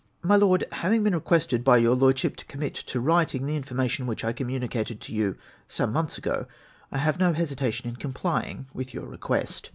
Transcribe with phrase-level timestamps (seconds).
[0.23, 4.23] My Lord,— Having been requested by your Lordship to commit to writing the information which
[4.23, 6.47] I communicated to you some months ago,
[6.91, 9.69] I have no hesitation in complying with your request.